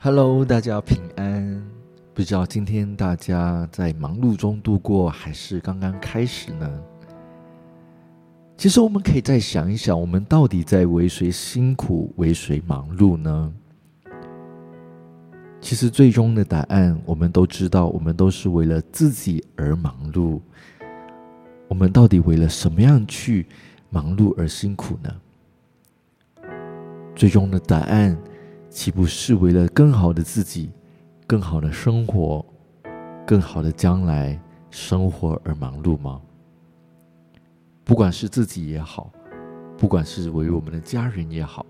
[0.00, 1.60] Hello，大家平安。
[2.14, 6.70] 不知道今天大家在忙碌中度过，还是刚刚开始呢？
[8.56, 13.52] 其实我们可以再想一想，我们到底在为谁辛苦，为谁忙碌呢？
[15.60, 20.40] 其实最终的答案，我们都知道，我们都是为了自己而忙碌。
[21.66, 23.48] 我们到底为了什么样去
[23.90, 26.46] 忙碌而辛苦呢？
[27.16, 28.16] 最终的答案。
[28.78, 30.70] 岂不是为了更好的自己、
[31.26, 32.46] 更好的生活、
[33.26, 36.20] 更好的将来生活而忙碌吗？
[37.82, 39.10] 不管是自己也好，
[39.76, 41.66] 不管是为我们的家人也好，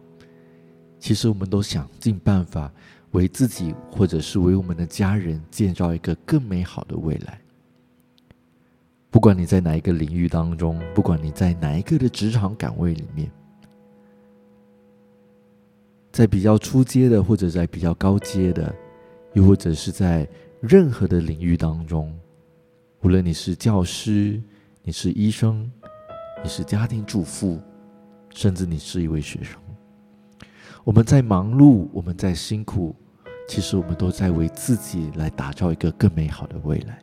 [0.98, 2.70] 其实我们都想尽办法
[3.12, 7.40] 为自己或者是为我们的家人建造一个更美好的未来。
[9.08, 13.30] 不管你在哪一个领域当中，不管你在哪一个的职场岗位里面。
[16.10, 18.74] 在比较初阶的，或者在比较高阶的，
[19.34, 20.28] 又或者是在
[20.60, 22.12] 任何的领域当中，
[23.02, 24.42] 无论你是教师，
[24.82, 25.70] 你是医生，
[26.42, 27.60] 你是家庭主妇，
[28.34, 29.60] 甚至你是一位学生，
[30.82, 32.96] 我们在忙碌，我们在辛苦，
[33.46, 36.98] 其实我们都在为自己来打造一个更美好的未来。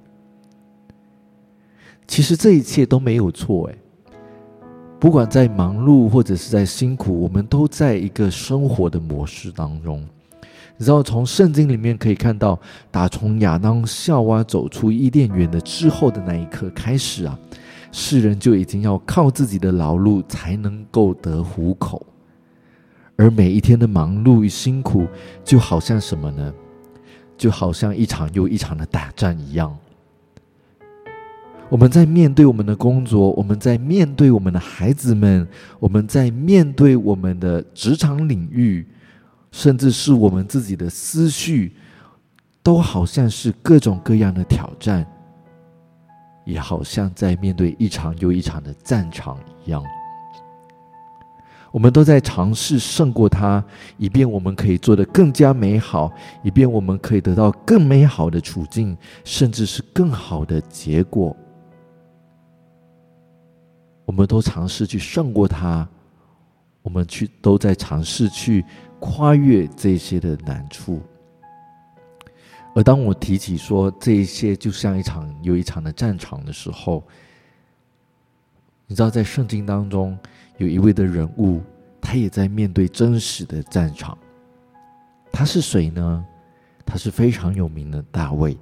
[2.08, 3.78] 其实这一切都没有错，哎。
[5.06, 10.04] 不管在忙碌或者是在辛苦，我们都在一个生活的模式当中。
[10.78, 17.38] 你知道，从圣经里面可以看到，打从亚当夏娃走出伊甸园的之后的那一刻开始啊，
[17.92, 22.04] 世人就已经要靠自己的劳碌才能够得糊口，
[23.16, 25.06] 而每一天的忙碌与辛苦，
[25.44, 26.52] 就好像什么呢？
[27.38, 29.78] 就好像一场又一场的打战一样。
[31.76, 35.46] 我们在面对我们的工作，我们在面对我们的孩子们，
[35.78, 38.88] 我们在面对我们的职场领域，
[39.52, 41.76] 甚至是我们自己的思绪，
[42.64, 45.06] 都好像是各种各样的挑战，
[46.46, 49.84] 也好像在面对一场又一场的战场一样。
[51.74, 53.62] 我们都在尝试胜过它，
[53.98, 56.10] 以便我们可以做得更加美好，
[56.42, 61.36] 以便我们可以得到更美好的处境，甚至是更好的结果。
[64.06, 65.88] 我们都尝试去胜过他，
[66.82, 68.64] 我们去都在尝试去
[69.00, 71.02] 跨越这些的难处。
[72.76, 77.04] 而当我提起说这一些就像一场又一场的战场的时候，
[78.86, 80.18] 你知道，在圣经当中
[80.58, 81.62] 有一位的人物，
[82.00, 84.18] 他也在面对真实的战场。
[85.32, 86.26] 他是谁呢？
[86.86, 88.56] 他是非常有名的大卫。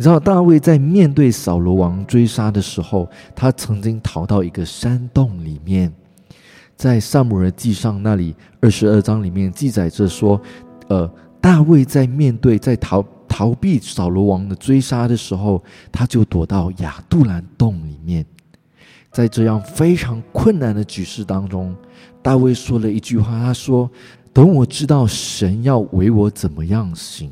[0.00, 3.06] 你知道大卫在面对扫罗王追杀的时候，
[3.36, 5.92] 他曾经逃到一个山洞里面。
[6.74, 10.40] 在萨姆尔记上那里二十二章里面记载着说，
[10.88, 11.06] 呃，
[11.38, 15.62] 大卫在面对在逃逃避扫罗王的追杀的时候，
[15.92, 18.24] 他就躲到亚杜兰洞里面。
[19.10, 21.76] 在这样非常困难的局势当中，
[22.22, 23.90] 大卫说了一句话，他说
[24.32, 27.30] ：“等我知道神要为我怎么样行。”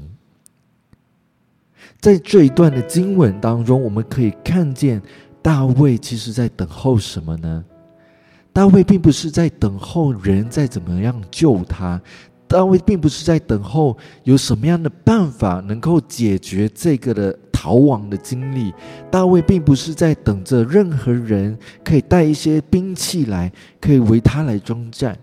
[2.01, 5.03] 在这一段的经文当中，我们可以看见
[5.43, 7.65] 大卫其实在等候什么呢？
[8.53, 12.01] 大卫并不是在等候人再怎么样救他，
[12.47, 18.73] 大卫并不是在等候有什么样的办法能够解决这个的逃亡的经历，
[19.11, 25.17] 大卫并不是在等着任何人可以带一些兵器来，可以为他来征战。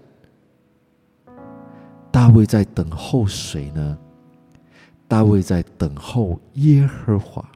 [2.12, 3.98] 大卫在等候谁呢？
[5.08, 7.48] 大卫在等候耶和华，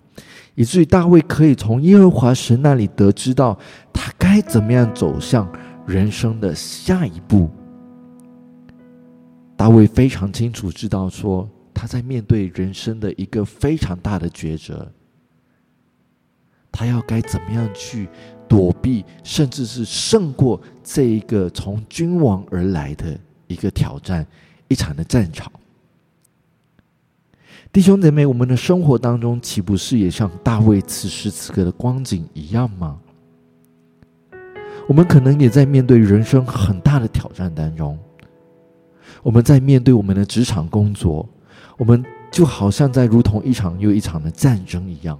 [0.55, 3.57] 以至于大卫可以从耶和华神那里得知到
[3.91, 5.51] 他该怎么样走向
[5.87, 7.49] 人生的下一步。
[9.55, 14.89] 大卫非常清楚知道，说他在面对人生的一个非常大的抉择，
[16.71, 18.07] 他要该怎么样去
[18.47, 24.25] 躲避，甚至是胜过这一个从君王而来的一个挑战，
[24.67, 25.51] 一场的战场。
[27.71, 32.97] 弟兄姐妹，我们的生活当中岂不是也像大卫此时此刻的光景一样吗？
[34.87, 37.97] 我们可能也在面对人生很大的挑战当中。
[39.21, 41.29] 我们在面对我们的职场工作，
[41.77, 45.19] 我们就好像在如同一场又一场的战争一样。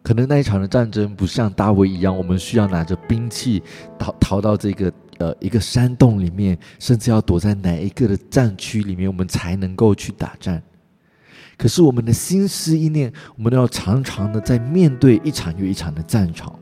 [0.00, 3.60] 可能那一场的战争不像大卫一样，我们需要拿着兵器
[3.98, 4.92] 逃逃到这个。
[5.18, 10.62] 呃，一个山洞里面，甚至要躲在哪一个的战区里面，我们才能够去打战。
[11.56, 16.58] 可是我们的心思意念，我们都要常常的在面对一场又一场的战场。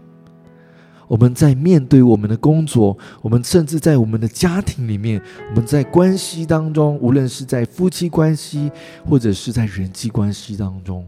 [1.08, 5.20] 我们在面对我们的工作，我们甚至在我们的家庭里面，
[5.50, 8.70] 我们在关系当中，无论是在夫妻关系，
[9.08, 11.04] 或者是在人际关系当中，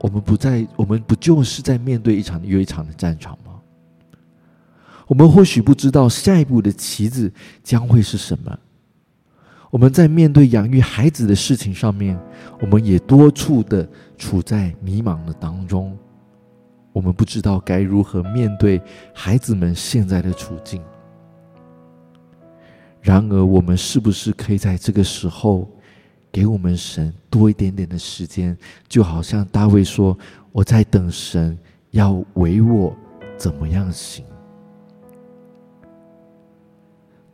[0.00, 3.38] 我们不在，我们不就是在面对一场又一场的战场？
[5.06, 8.58] 我们或许不知道下一步的棋子将会是什么。
[9.70, 12.18] 我们在面对养育孩子的事情上面，
[12.60, 15.96] 我们也多处的处在迷茫的当中。
[16.92, 18.80] 我们不知道该如何面对
[19.12, 20.80] 孩子们现在的处境。
[23.02, 25.68] 然而，我们是不是可以在这个时候，
[26.30, 28.56] 给我们神多一点点的时间？
[28.88, 30.16] 就好像大卫说
[30.52, 31.58] ：“我在等神
[31.90, 32.96] 要为我
[33.36, 34.24] 怎么样行。”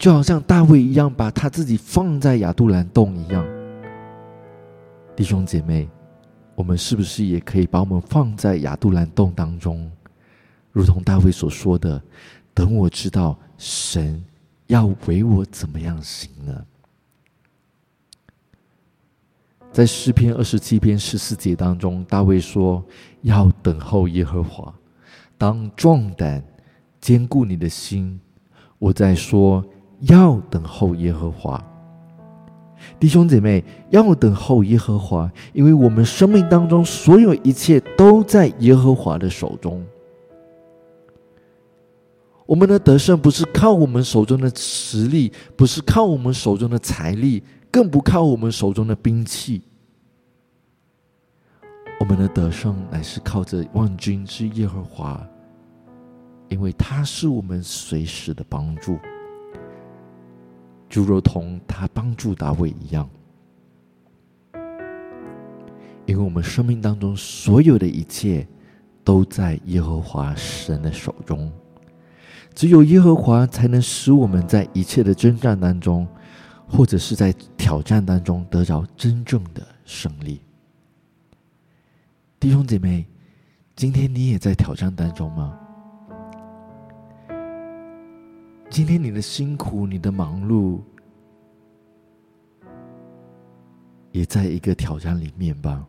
[0.00, 3.44] 就好像大卫一样，把他自己放在亚杜兰洞一样。
[5.14, 5.86] 弟兄姐妹，
[6.54, 9.92] 我们是不是也可以把我们放在亚杜兰洞当中，
[10.72, 12.02] 如同大卫所说的
[12.54, 14.24] ：“等我知道神
[14.68, 16.64] 要为我怎么样行呢？”
[19.70, 22.82] 在诗篇二十七篇十四节当中，大卫说
[23.20, 24.74] ：“要等候耶和华，
[25.36, 26.42] 当壮胆，
[27.02, 28.18] 坚固你的心。”
[28.80, 29.62] 我在说。
[30.00, 31.62] 要等候耶和华，
[32.98, 39.84] 弟兄姐妹，要等候耶和华，因为我们生命当中所有一切都在耶和华的手中。
[42.46, 49.62] 我们的得胜不是靠我们手中的实力，不是靠我们手中的财力，更不靠我们手中的兵器。
[52.00, 55.24] 我们的得胜乃是靠着万军之耶和华，
[56.48, 58.98] 因为他是我们随时的帮助。
[60.90, 63.08] 就如同他帮助大卫一样，
[66.04, 68.44] 因为我们生命当中所有的一切
[69.04, 71.50] 都在耶和华神的手中，
[72.52, 76.04] 只有耶和华才能使我们在一切的征战当中，
[76.66, 80.40] 或者是在挑战当中得着真正的胜利。
[82.40, 83.06] 弟兄姐妹，
[83.76, 85.56] 今天你也在挑战当中吗？
[88.70, 90.80] 今天你的辛苦，你的忙碌，
[94.12, 95.84] 也在一个挑战里面吧。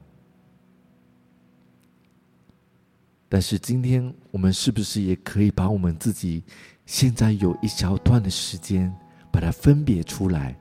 [3.30, 6.44] 但是今天我们是不是也可以把我们自己
[6.88, 8.92] 现在有一小段的时间，
[9.32, 10.60] 把它分别出来，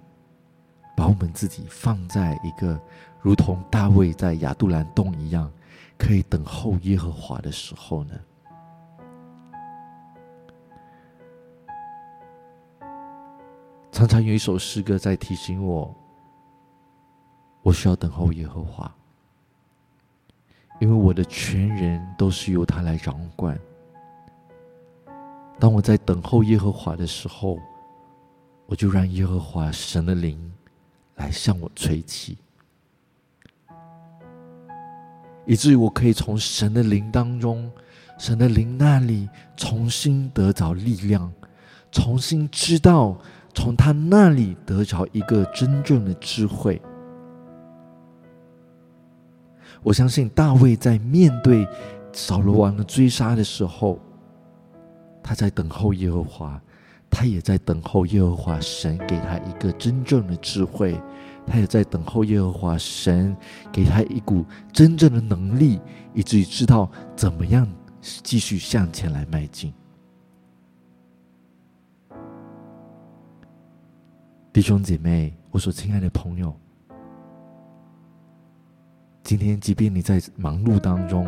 [0.95, 2.79] 把我们自己放在一个
[3.23, 5.51] 如同大卫在亚杜兰洞一样，
[5.97, 8.13] 可以等候耶和华的时候呢？
[14.01, 15.95] 常常有一首诗歌在提醒我，
[17.61, 18.91] 我需要等候耶和华，
[20.81, 23.61] 因为我的全人都是由他来掌管。
[25.59, 27.59] 当我在等候耶和华的时候，
[28.65, 30.51] 我就让耶和华神的灵
[31.17, 32.39] 来向我吹气，
[35.45, 37.71] 以至于我可以从神的灵当中，
[38.17, 41.31] 神的灵那里重新得着力量，
[41.93, 43.15] 重新知道。
[43.55, 46.81] 从他那里得着一个真正的智慧。
[49.83, 51.67] 我相信大卫在面对
[52.13, 53.99] 扫罗王的追杀的时候，
[55.23, 56.61] 他在等候耶和华，
[57.09, 61.01] 他也在等候耶和华神给他一个真正的智慧，
[61.47, 63.35] 他也在等候耶和华神
[63.73, 65.81] 给他一股真正的能力，
[66.13, 67.67] 以至于知道怎么样
[68.03, 69.73] 继续向前来迈进。
[74.53, 76.53] 弟兄姐妹，我所亲爱的朋友，
[79.23, 81.25] 今天即便你在忙碌当中，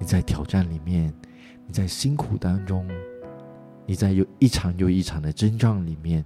[0.00, 1.14] 你在挑战里面，
[1.64, 2.90] 你在辛苦当中，
[3.86, 6.24] 你在有一场又一场的征战里面，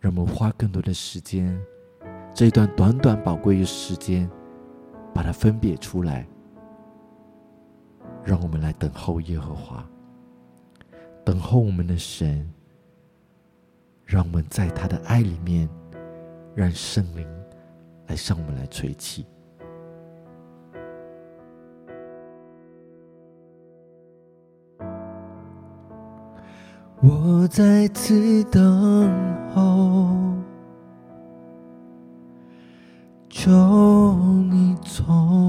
[0.00, 1.60] 让我们花更多的时间，
[2.32, 4.26] 这一段短短宝贵的时间，
[5.12, 6.26] 把它分别出来，
[8.24, 9.86] 让我们来等候耶和华，
[11.22, 12.50] 等候我们的神。
[14.04, 15.68] 让我们在他的爱里面，
[16.54, 17.26] 让圣灵
[18.06, 19.26] 来向我们来吹气。
[27.00, 28.62] 我在此等
[29.54, 30.08] 候，
[33.28, 33.50] 求
[34.50, 35.43] 你从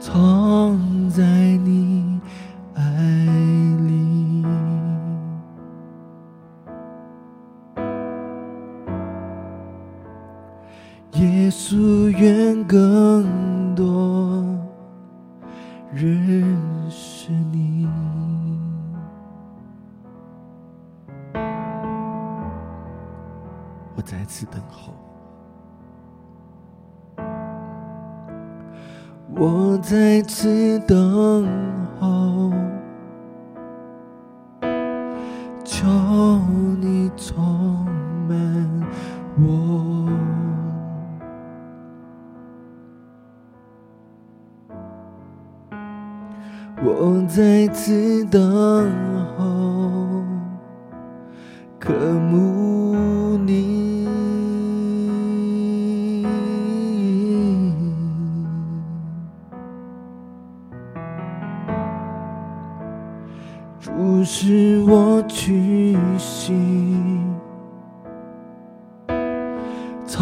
[0.00, 1.22] 藏在
[1.58, 1.89] 你
[35.70, 35.86] 求
[36.80, 37.86] 你充
[38.28, 38.36] 满
[39.38, 40.08] 我。
[46.82, 48.90] 我再次等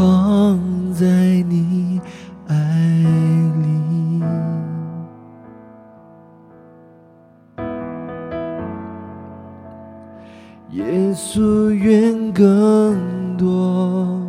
[0.08, 0.58] 放
[0.94, 1.04] 在
[1.42, 2.00] 你
[2.46, 2.54] 爱
[3.60, 4.22] 里。
[10.70, 14.26] 耶稣愿更多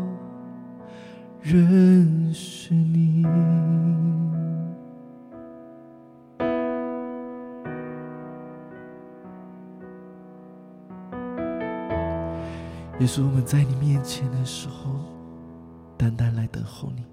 [1.41, 3.23] 认识你。
[12.99, 14.99] 耶稣，我们在你面前的时候，
[15.99, 17.03] 单单来等候你，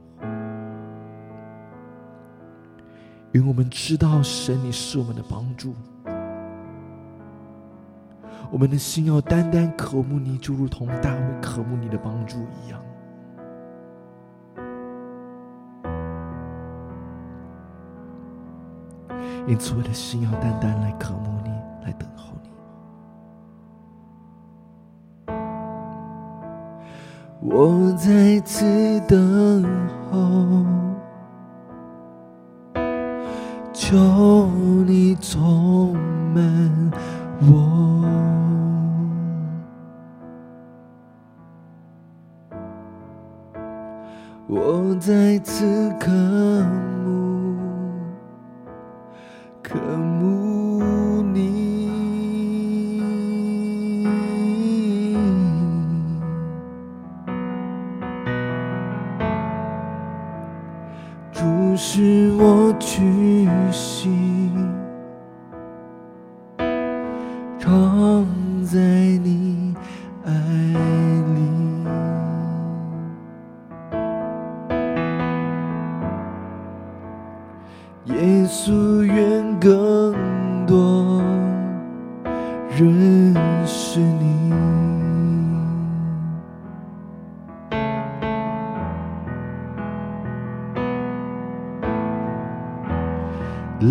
[3.32, 5.74] 因为我们知道神你是我们的帮助。
[8.48, 12.80] 我们的心要单单渴慕你，就如同大卫渴慕你的帮助一样。
[19.48, 21.50] 因此，我的心要单单来渴慕你，
[21.84, 22.08] 来等
[27.48, 28.64] 我在此
[29.06, 29.64] 等
[30.10, 30.66] 候，
[33.72, 33.96] 求
[34.84, 35.94] 你充
[36.34, 36.90] 满
[37.42, 38.04] 我。
[44.48, 46.10] 我再次渴
[47.04, 47.15] 慕，
[78.06, 78.14] 耶
[78.48, 80.14] 稣愿更
[80.64, 81.20] 多
[82.76, 83.34] 认
[83.66, 84.52] 识你，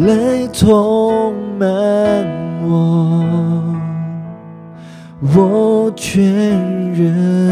[0.06, 1.68] 来充满
[2.64, 3.76] 我，
[5.36, 6.24] 我全
[6.94, 7.45] 认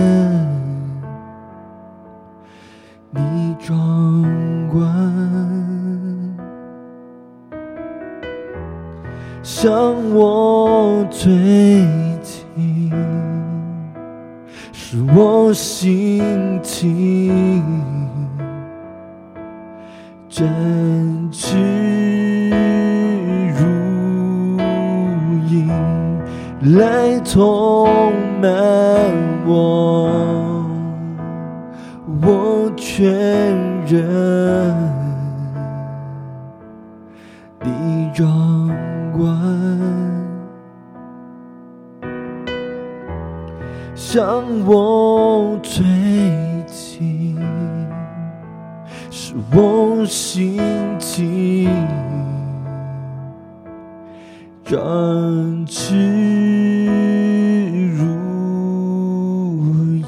[10.96, 11.32] 我吹
[12.22, 12.92] 近，
[14.72, 17.34] 是我心情。
[20.30, 20.48] 展
[21.32, 21.58] 翅
[23.50, 23.66] 如
[25.48, 25.68] 鹰，
[26.78, 28.52] 来充满
[29.48, 30.12] 我，
[32.22, 33.04] 我全
[33.88, 34.43] 认
[44.14, 45.84] 向我吹
[46.68, 47.36] 近，
[49.10, 50.60] 是我心
[51.00, 51.68] 情
[54.64, 55.96] 展翅
[57.88, 58.06] 如
[59.98, 60.06] 鹰。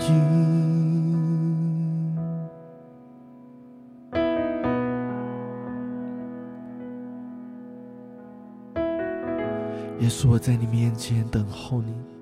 [10.00, 12.15] 耶稣，我在你面前等候你。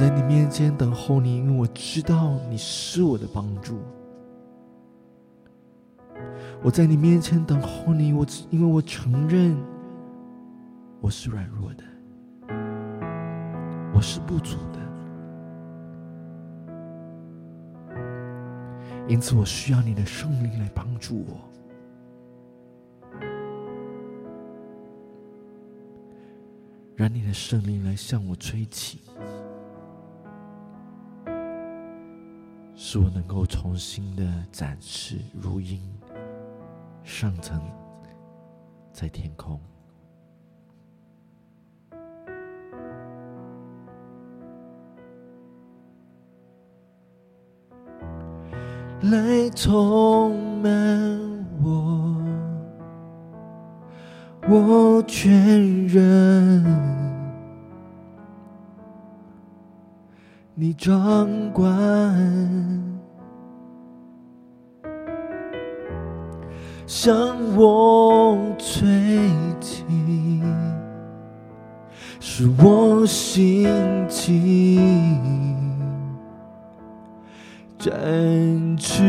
[0.00, 3.82] 在你面前等候你，因为我知道你是我的帮助。
[6.62, 9.54] 我在你面前等候你，我因为我承认
[11.02, 11.84] 我是软弱的，
[13.92, 14.80] 我是不足的，
[19.06, 21.36] 因此我需要你的圣灵来帮助我，
[26.96, 29.02] 让你的圣灵来向我吹起。
[32.92, 35.80] 使我能够重新的展翅如鹰，
[37.04, 37.62] 上层
[38.92, 39.60] 在天空，
[49.02, 52.16] 来充满我，
[54.48, 56.79] 我全人。
[60.62, 60.92] 你掌
[61.54, 61.72] 管，
[66.86, 67.16] 向
[67.56, 68.86] 我吹
[69.58, 69.82] 起，
[72.20, 73.66] 使我心
[74.06, 75.56] 情
[77.78, 79.02] 展翅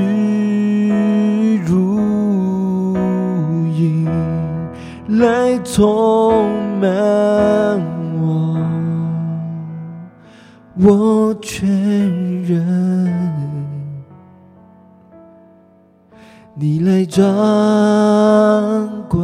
[1.66, 2.96] 如
[3.76, 4.08] 鹰，
[5.20, 7.21] 来充满。
[10.84, 11.70] 我全
[12.42, 13.14] 人，
[16.56, 17.24] 你来掌
[19.08, 19.22] 管，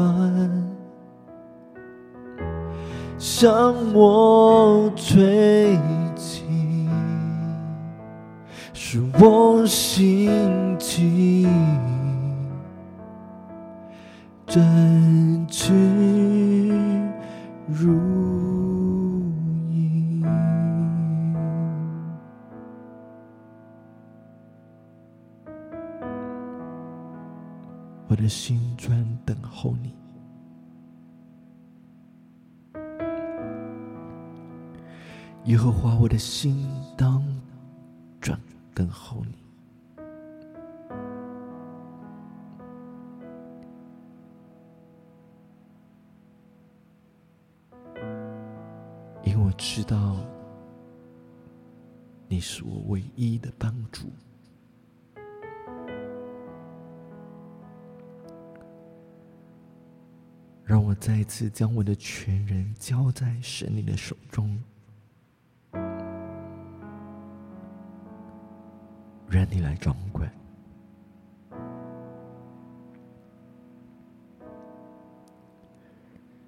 [3.17, 5.75] 向我吹
[6.15, 6.43] 起，
[8.71, 10.29] 使我心
[10.77, 11.49] 情
[14.45, 15.73] 展翅
[17.67, 18.16] 如。
[28.27, 29.95] 的心专等候你，
[35.45, 37.23] 耶和华，我的心当
[38.19, 38.37] 转
[38.75, 39.37] 等候你，
[49.23, 50.17] 因为我知道
[52.27, 54.09] 你是我唯一的帮助。
[60.99, 64.61] 再次将我的全人交在神你的手中，
[69.29, 70.29] 让你来掌管。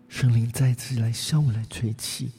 [0.08, 2.32] 圣灵再次来向我来吹气，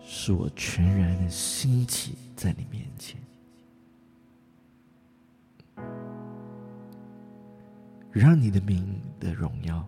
[0.00, 3.20] 使我全然的兴起在你面前。
[8.10, 9.86] 让你的名的荣耀，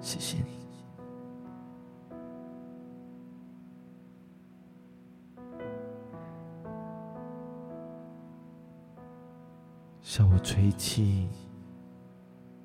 [0.00, 0.58] 谢谢你，
[10.00, 11.28] 向我吹气，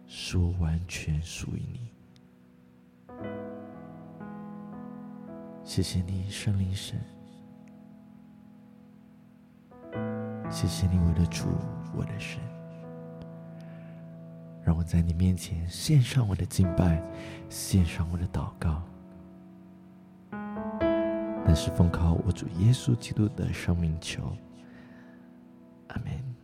[0.07, 1.91] 使我完全属于你。
[5.63, 6.99] 谢谢你，圣灵神。
[10.49, 11.45] 谢谢你，我的主，
[11.95, 12.39] 我的神，
[14.63, 17.01] 让我在你面前献上我的敬拜，
[17.49, 18.81] 献上我的祷告。
[20.31, 24.35] 那是奉靠我主耶稣基督的生命求，
[25.87, 26.36] 阿门。